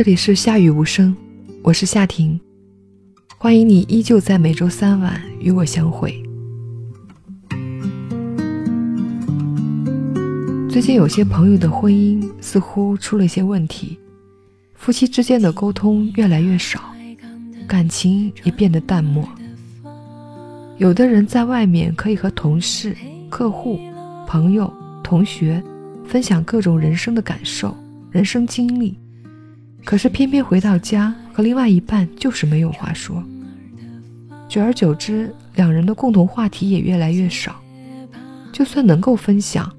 [0.00, 1.14] 这里是夏雨无声，
[1.62, 2.40] 我是夏婷，
[3.36, 6.10] 欢迎你依旧在每周三晚与我相会。
[10.70, 13.98] 最近有些朋友的婚姻似乎出了一些问题，
[14.72, 16.80] 夫妻之间的沟通越来越少，
[17.68, 19.28] 感情也变得淡漠。
[20.78, 22.96] 有的人在外面可以和同事、
[23.28, 23.78] 客户、
[24.26, 24.72] 朋友、
[25.04, 25.62] 同学
[26.06, 27.76] 分享各种人生的感受、
[28.10, 28.98] 人生经历。
[29.84, 33.22] 可是偏偏回到家和另外一半就是没有话说，
[34.48, 37.60] 久而久之，两人的共同话题也越来越少。
[38.52, 39.70] 就算能够分享，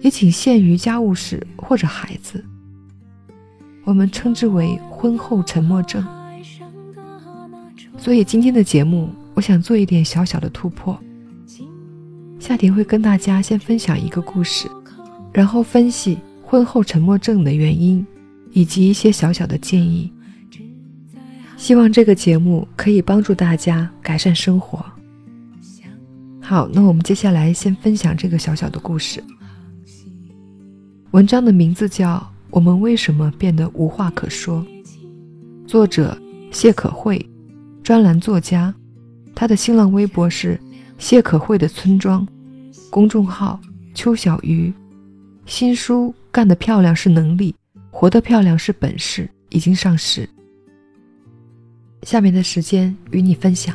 [0.00, 2.44] 也仅限于家务事或者孩子。
[3.84, 6.04] 我们称之为婚后沉默症。
[7.96, 10.98] 所以今天的节目，我想做一点小小的突破。
[12.38, 14.68] 夏婷会跟大家先分享一个故事，
[15.32, 18.04] 然后分析婚后沉默症的原因。
[18.56, 20.10] 以及一些小小的建议，
[21.58, 24.82] 希望这个节目可以帮助大家改善生活。
[26.40, 29.22] 好，那我们接下来先分享这个小小的故事。
[31.10, 32.16] 文章的名字叫
[32.48, 34.64] 《我们为什么变得无话可说》，
[35.68, 36.16] 作者
[36.50, 37.22] 谢可慧，
[37.82, 38.74] 专栏作家，
[39.34, 40.58] 他的新浪微博是
[40.96, 42.26] 谢可慧的村庄，
[42.88, 43.60] 公众号
[43.92, 44.72] 邱小鱼，
[45.44, 47.54] 新书干得漂亮是能力。
[47.98, 50.28] 活得漂亮是本事，已经上市。
[52.02, 53.74] 下面的时间与你分享。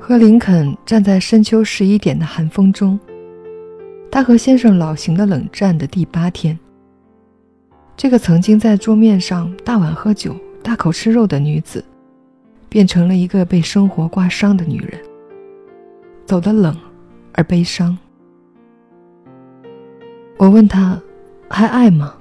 [0.00, 2.98] 和林肯站在深秋十一点的寒风中。
[4.12, 6.56] 他和先生老行的冷战的第八天，
[7.96, 11.82] 这个曾经在桌面上大碗喝酒、大口吃肉的女子，
[12.68, 15.00] 变成了一个被生活刮伤的女人，
[16.26, 16.76] 走得冷
[17.32, 17.96] 而悲伤。
[20.36, 21.00] 我问他，
[21.48, 22.14] 还爱吗？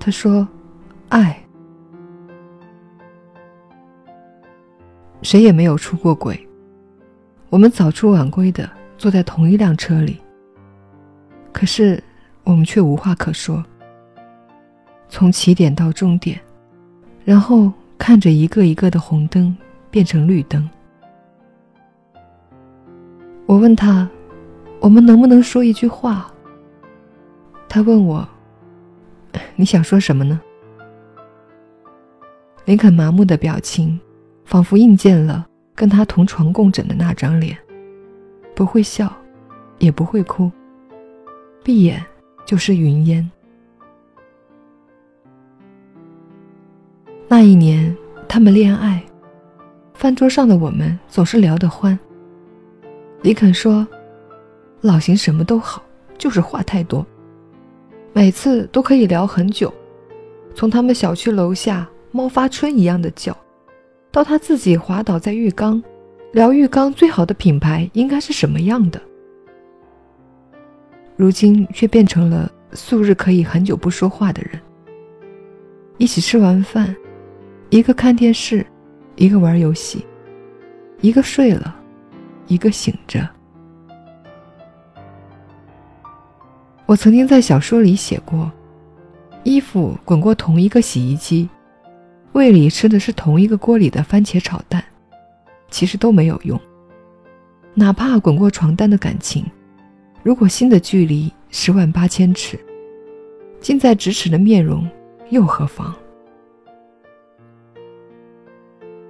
[0.00, 0.48] 他说，
[1.10, 1.38] 爱。
[5.20, 6.48] 谁也没有出过轨，
[7.50, 10.16] 我们早出晚归的坐在同一辆车里。
[11.56, 11.98] 可是，
[12.44, 13.64] 我们却无话可说。
[15.08, 16.38] 从起点到终点，
[17.24, 19.56] 然后看着一个一个的红灯
[19.90, 20.68] 变成绿灯。
[23.46, 24.06] 我问他
[24.80, 26.30] ：“我们能不能说一句话？”
[27.70, 28.28] 他问我
[29.56, 30.38] ：“你想说什么呢？”
[32.66, 33.98] 林肯麻木的表情，
[34.44, 37.56] 仿佛印见了跟他同床共枕的那张脸，
[38.54, 39.10] 不会笑，
[39.78, 40.52] 也不会哭。
[41.66, 42.00] 闭眼
[42.44, 43.28] 就是云烟。
[47.26, 47.92] 那一年，
[48.28, 49.04] 他们恋爱，
[49.92, 51.98] 饭桌上的我们总是聊得欢。
[53.20, 53.84] 李肯说
[54.80, 55.82] ：“老邢什么都好，
[56.16, 57.04] 就是话太多，
[58.12, 59.74] 每次都可以聊很久，
[60.54, 63.36] 从他们小区楼下猫发春一样的叫，
[64.12, 65.82] 到他自己滑倒在浴缸，
[66.30, 69.02] 聊浴缸最好的品牌应该是什么样的。”
[71.16, 74.60] 如今却变成了素日可以很久不说话的人。
[75.96, 76.94] 一起吃完饭，
[77.70, 78.64] 一个看电视，
[79.14, 80.04] 一个玩游戏，
[81.00, 81.74] 一个睡了，
[82.46, 83.26] 一个醒着。
[86.84, 88.52] 我曾经在小说里写过，
[89.42, 91.48] 衣服滚过同一个洗衣机，
[92.32, 94.84] 胃里吃的是同一个锅里的番茄炒蛋，
[95.70, 96.60] 其实都没有用。
[97.72, 99.44] 哪怕滚过床单的感情。
[100.26, 102.58] 如果心的距离十万八千尺，
[103.60, 104.84] 近在咫尺的面容
[105.30, 105.94] 又何妨？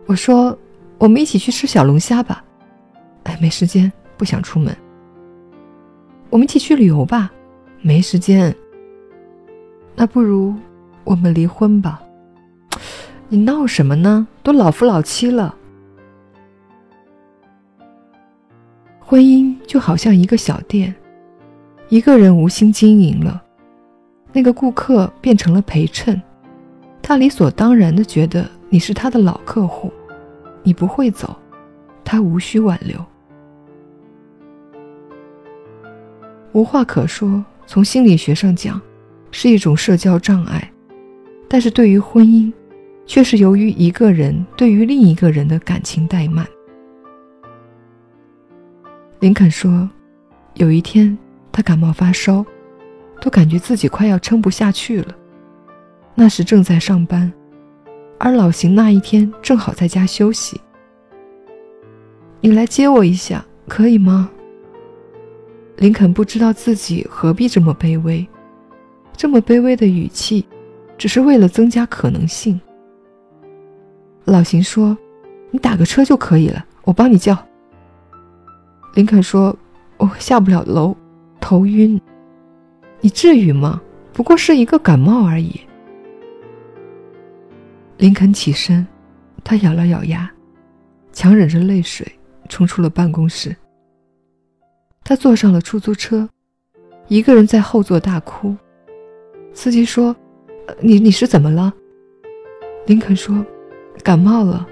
[0.05, 0.55] 我说
[1.00, 2.44] ：“我们一起去吃小龙虾吧。”
[3.25, 4.76] 哎，没时间，不想出门。
[6.29, 7.32] 我们一起去旅游吧，
[7.81, 8.55] 没时间。
[9.94, 10.55] 那不如
[11.02, 11.99] 我们离婚吧？
[13.31, 14.29] 你闹什么呢？
[14.43, 15.55] 都老夫老妻了。
[19.00, 20.94] 婚姻就好像一个小店。
[21.88, 23.41] 一个人无心经营了，
[24.33, 26.21] 那个顾客变成了陪衬，
[27.00, 29.93] 他理所当然的觉得你是他的老客户，
[30.65, 31.37] 你不会走，
[32.05, 32.99] 他无需挽留。
[36.50, 38.81] 无话可说，从心理学上讲，
[39.31, 40.69] 是一种社交障碍，
[41.49, 42.53] 但是对于婚姻，
[43.06, 46.44] 却是由于一个人对于另一个人的感情怠慢。
[49.21, 49.89] 林肯说，
[50.55, 51.17] 有一天。
[51.56, 52.44] 他感冒发烧，
[53.19, 55.17] 都感觉自己快要撑不下去了。
[56.14, 57.32] 那时正在上班，
[58.19, 60.61] 而老邢那一天正好在家休息。
[62.43, 64.31] 你来接我一下，可以吗？
[65.76, 68.29] 林肯不知道自己何必这么卑微，
[69.17, 70.47] 这么卑微的语气，
[70.99, 72.61] 只是为了增加可能性。
[74.26, 74.94] 老邢说
[75.50, 77.35] ：“你打个车就可以了，我帮你叫。”
[78.93, 79.56] 林肯说
[79.97, 80.94] ：“我下不了楼，
[81.46, 82.00] 头晕。”
[83.00, 83.81] 你至于吗？
[84.12, 85.60] 不过是一个感冒而已。
[87.98, 88.84] 林肯起身，
[89.44, 90.28] 他咬了咬牙，
[91.12, 92.04] 强忍着泪水
[92.48, 93.54] 冲出了办公室。
[95.04, 96.28] 他坐上了出租车，
[97.06, 98.56] 一个人在后座大哭。
[99.54, 100.16] 司机说
[100.82, 101.72] ：“你你是怎么了？”
[102.87, 103.46] 林肯说
[104.02, 104.66] ：“感冒了，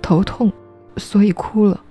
[0.00, 0.52] 头痛，
[0.96, 1.82] 所以哭了。”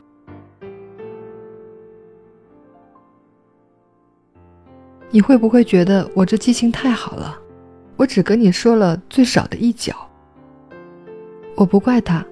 [5.12, 7.38] 你会不会觉得我这记性太好了？
[7.98, 9.94] 我只跟你说了最少的一角。
[11.56, 12.26] 我不怪他，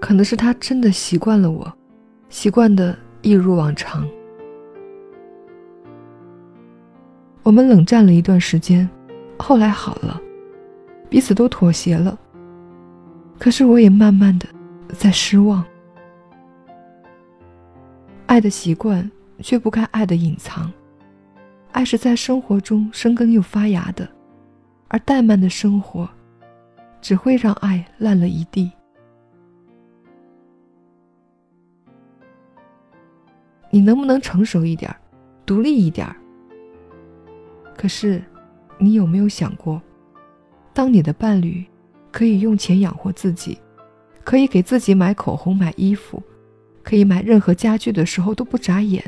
[0.00, 1.72] 可能是他真的习惯了我，
[2.28, 4.06] 习惯的一如往常。
[7.42, 8.88] 我们冷战了一段时间，
[9.38, 10.20] 后来好了，
[11.08, 12.18] 彼此都妥协了。
[13.38, 14.46] 可是我也慢慢的
[14.88, 15.64] 在失望。
[18.26, 19.08] 爱的习惯，
[19.40, 20.70] 却不该爱的隐藏。
[21.76, 24.08] 爱是在生活中生根又发芽的，
[24.88, 26.08] 而怠慢的生活。
[27.02, 28.72] 只会让爱烂了一地。
[33.70, 34.92] 你能不能成熟一点，
[35.44, 36.08] 独立一点？
[37.76, 38.24] 可是，
[38.78, 39.80] 你有没有想过，
[40.72, 41.62] 当你的伴侣
[42.10, 43.56] 可以用钱养活自己，
[44.24, 46.20] 可以给自己买口红、买衣服，
[46.82, 49.04] 可以买任何家具的时候都不眨眼，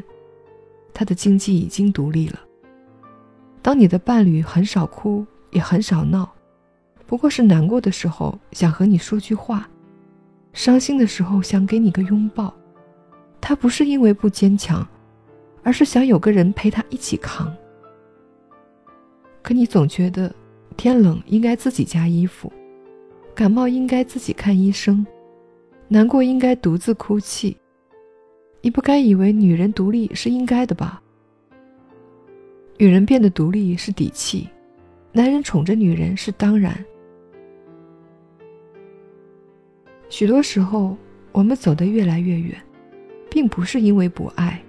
[0.93, 2.39] 他的经济已经独立了。
[3.69, 6.27] 当你的伴侣很少哭，也很少闹。
[7.07, 9.69] 不过是难过的时候想和你说句话，
[10.55, 12.51] 伤心的时候想给你个拥抱。
[13.43, 14.89] 他不是因为不坚强，
[15.63, 17.55] 而是想有个人陪他一起扛。
[19.43, 20.35] 可你总觉得
[20.79, 22.51] 天冷应该自己加衣服，
[23.35, 25.07] 感冒应该自己看医生，
[25.89, 27.55] 难过应该独自哭泣。
[28.63, 31.03] 你不该以为女人独立是应该的吧？
[32.81, 34.49] 女人变得独立是底气，
[35.11, 36.73] 男人宠着女人是当然。
[40.09, 40.97] 许多时候，
[41.33, 42.57] 我们走得越来越远，
[43.29, 44.63] 并不是因为不爱，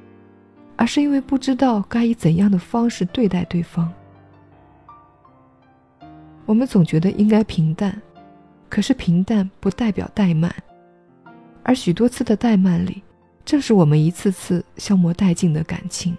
[0.76, 3.94] 而是因为不知道该以怎样的方式对待对方。
[6.48, 8.02] 我们总觉得应该平淡，
[8.70, 10.52] 可是平淡不代表怠慢，
[11.62, 13.04] 而许多次的怠慢里，
[13.46, 16.18] 正是我们一次次消磨殆尽的感情。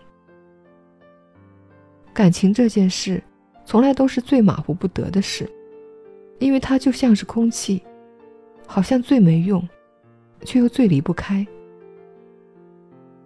[2.12, 3.22] 感情这件事，
[3.64, 5.48] 从来都是最马虎不得的事，
[6.38, 7.82] 因为它就像是空气。
[8.66, 9.68] 好像最没用，
[10.44, 11.44] 却又最离不开。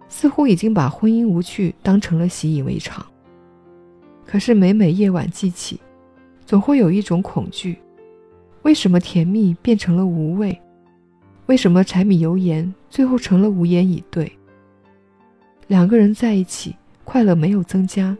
[0.09, 3.05] 似乎已经把婚姻无趣当成了习以为常。
[4.25, 5.79] 可是每每夜晚记起，
[6.47, 7.77] 总会有一种恐惧：
[8.63, 10.59] 为什么甜蜜变成了无味？
[11.45, 14.31] 为什么柴米油盐最后成了无言以对？
[15.67, 18.17] 两个人在一起，快乐没有增加，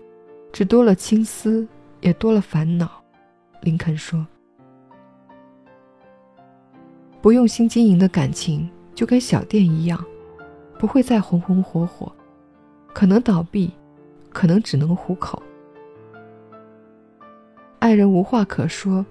[0.55, 1.67] 只多了青丝，
[1.99, 2.89] 也多了烦恼。
[3.59, 4.25] 林肯说。
[7.21, 10.01] 不用心经营的感情，就跟小店一样，
[10.79, 12.09] 不会再红红火火，
[12.93, 13.69] 可能倒闭，
[14.29, 15.43] 可能只能糊口。
[17.79, 19.05] 爱人无话可说，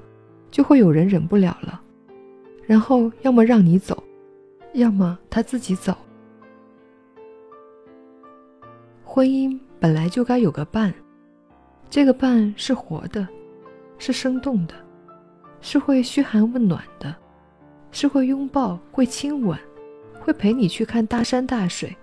[0.50, 1.78] 就会有人忍不了了，
[2.64, 4.02] 然后要么让你走，
[4.72, 5.94] 要么他自己走。
[9.04, 10.94] 婚姻本来就该有个伴，
[11.94, 13.24] 这个伴是活的，
[13.98, 14.74] 是生动的，
[15.60, 17.14] 是会嘘寒问暖的。
[17.92, 19.56] 是会拥抱，会亲吻，
[20.18, 21.96] 会陪你去看大山大水，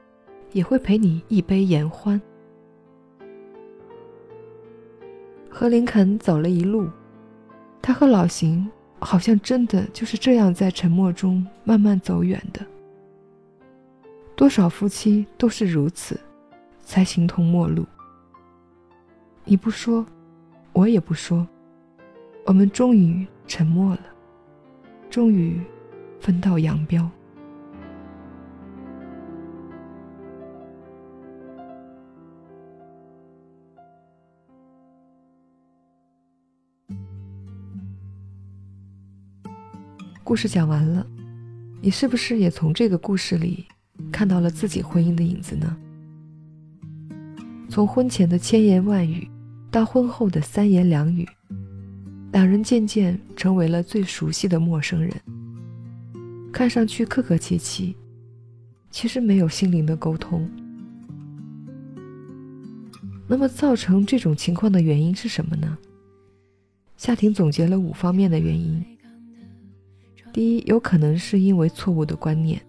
[0.54, 2.22] 也会陪你一杯言欢。
[5.50, 6.88] 和林肯走了一路，
[7.82, 8.66] 他和老邢
[9.00, 12.66] 好像真的就是这样在沉默中慢慢走远的。
[14.38, 16.18] 多少夫妻都是如此，
[16.82, 17.86] 才形同陌路。
[19.46, 20.06] 你不说，
[20.74, 21.48] 我也不说，
[22.46, 24.02] 我们终于沉默了，
[25.10, 25.60] 终于。
[26.22, 27.10] 分道扬镳。
[40.24, 41.04] 故事讲完了，
[41.82, 43.66] 你是不是也从这个故事里
[44.12, 45.76] 看到了自己婚姻的影子呢？
[47.68, 49.28] 从婚前的千言万语，
[49.72, 51.26] 到婚后的三言两语，
[52.34, 55.10] 两人渐渐成为了最熟悉的陌生人。
[56.52, 57.96] 看上去客客气气，
[58.90, 60.46] 其实没有心灵的沟通。
[63.30, 65.78] 那么，造成这种情况的原因是什么呢？
[66.98, 68.84] 夏婷总结了五方面的原因。
[70.34, 72.62] 第一，有可能是因为错误的观念，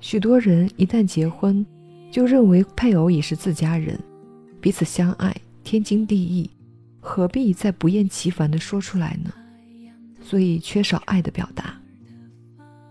[0.00, 1.64] 许多人一旦结婚，
[2.10, 3.96] 就认为配偶已是自家人，
[4.60, 5.34] 彼此相爱，
[5.68, 6.50] 天经地义，
[6.98, 9.30] 何必再不厌其烦地说出来呢？
[10.22, 11.78] 所以缺少爱的表达。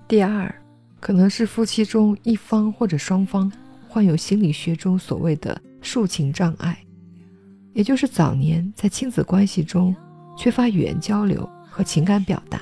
[0.07, 0.53] 第二，
[0.99, 3.51] 可能是夫妻中一方或者双方
[3.87, 6.77] 患有心理学中所谓的抒情障碍，
[7.73, 9.95] 也就是早年在亲子关系中
[10.37, 12.61] 缺乏语言交流和情感表达。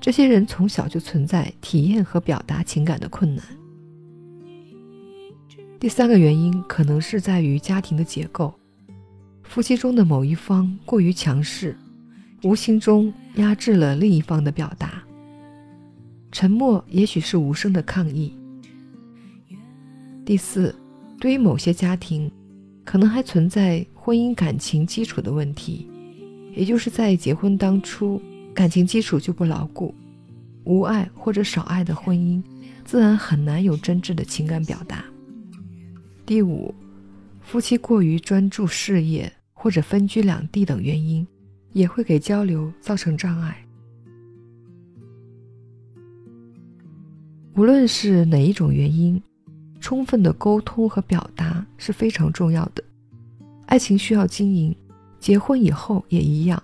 [0.00, 3.44] 这些人从小就存在体验和表达情感的困难。
[5.78, 8.54] 第三个原因可能是在于家庭的结构，
[9.48, 11.76] 夫妻中的某一方过于强势，
[12.42, 15.02] 无形中压制了另一方的表达。
[16.30, 18.34] 沉默也许是无声的抗议。
[20.24, 20.74] 第四，
[21.18, 22.30] 对于某些家庭，
[22.84, 25.88] 可能还存在婚姻感情基础的问题，
[26.54, 28.20] 也就是在结婚当初。
[28.52, 29.94] 感情基础就不牢固，
[30.64, 32.42] 无爱或者少爱的婚姻，
[32.86, 35.04] 自然很难有真挚的情感表达。
[36.24, 36.74] 第五，
[37.42, 41.26] 夫妻过于专注事业或者分居两地等原因，
[41.72, 43.56] 也会给交流造成障碍。
[47.54, 49.20] 无论是哪一种原因，
[49.80, 52.84] 充分的沟通和表达是非常重要的。
[53.64, 54.76] 爱情需要经营，
[55.18, 56.62] 结婚以后也一样。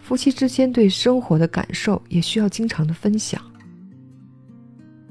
[0.00, 3.40] 夫妻之间对生活的感受也需要经常的分享。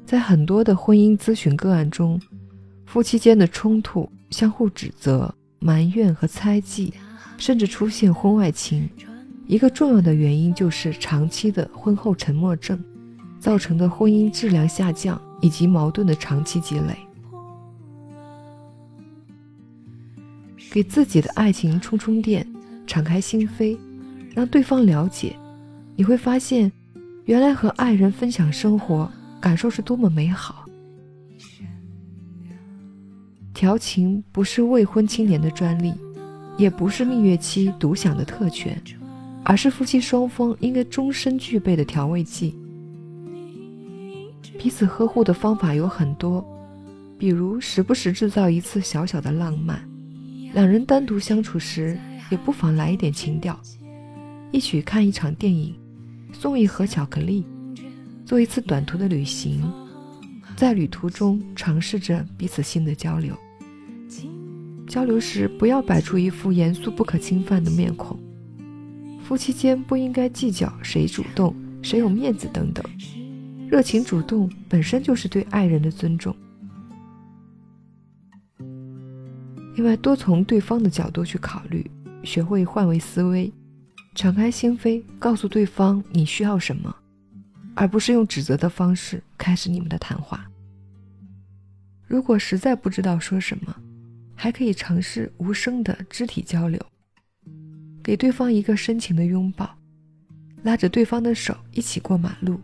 [0.06, 2.22] 在很多的婚姻咨询个案中，
[2.86, 6.94] 夫妻间的冲突、相互指责、埋怨和猜忌，
[7.38, 8.90] 甚至出现婚外情，
[9.48, 12.82] 一个重要的原因就是长期的婚后沉默症
[13.40, 16.96] 造成的婚姻质量下降以及矛盾的长期积累。
[20.72, 22.46] 给自己的爱情充充电，
[22.86, 23.78] 敞开心扉。
[24.34, 25.34] 让对方了解，
[25.96, 26.70] 你会发现，
[27.24, 30.66] 原来和爱人分享生活感受是多么美好。
[33.54, 35.94] 调情不是未婚青年的专利，
[36.58, 38.82] 也不是蜜月期独享的特权，
[39.44, 42.56] 而是夫妻双方应该终身具备的调味剂。
[44.58, 46.44] 彼此呵护的方法有很多，
[47.18, 49.88] 比如时不时制造一次小小的浪漫，
[50.54, 52.00] 两人单独相处时
[52.32, 53.60] 也不妨来一点情调。
[54.52, 55.76] 一起看一场电影，
[56.32, 57.46] 送一盒巧克力，
[58.26, 59.70] 做一次短途的旅行，
[60.56, 63.36] 在旅途中尝试着彼此新的交流。
[64.88, 68.20] 交流时不要摆出一副严肃不可侵犯的面孔。
[69.24, 72.86] 夫妻间不应该计较谁主动、谁有面子等等。
[73.68, 76.36] 热情主动本身就是对爱人的尊重。
[79.76, 81.90] 另外，多从对方的角度去考虑，
[82.24, 83.52] 学会换位思维。
[84.14, 86.96] 敞开心扉，告诉对方你需要什么，
[87.74, 90.50] 而不是用指责的方式开始你们的谈话。
[92.08, 93.76] 如果实在不知道说什么，
[94.36, 96.80] 还可以尝试无声的肢体交流，
[98.04, 99.76] 给对方一个深情的拥抱，
[100.64, 102.60] 拉着对方的手一起过马路，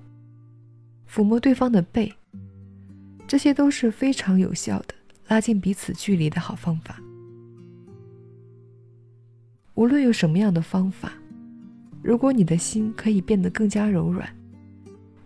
[1.09, 2.13] 抚摸对方的背，
[3.27, 4.93] 这些都是非常有效的
[5.27, 6.99] 拉近彼此距离的好方法。
[9.73, 11.13] 无论有什么样的方法。
[12.03, 14.27] 如果你的心可以变得更加柔软，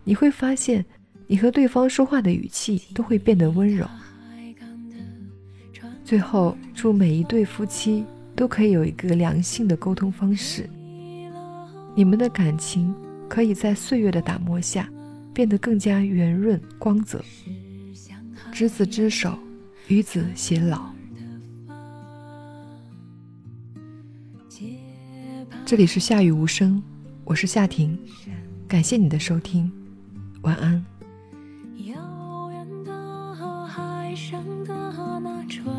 [0.04, 0.86] 你会发现，
[1.26, 3.90] 你和对方说话的语气都会变得温柔。
[6.06, 10.70] 最后，祝每一对夫妻都可以有一个良性的沟通方式，
[11.96, 12.94] 你们的感情
[13.28, 14.88] 可以在岁月的打磨下
[15.34, 17.26] 变得更加圆润光泽。
[18.52, 19.36] 执子之手，
[19.88, 20.94] 与子偕老。
[25.66, 26.82] 这里是夏雨无声，
[27.24, 27.98] 我是夏婷，
[28.68, 29.72] 感谢你的收听，
[30.44, 30.86] 晚安。
[34.16, 34.74] 上的
[35.20, 35.76] 那船，